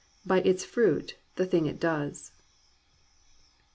By 0.25 0.39
its 0.39 0.65
fruit, 0.65 1.15
the 1.35 1.45
thing 1.45 1.67
it 1.67 1.79
does 1.79 2.31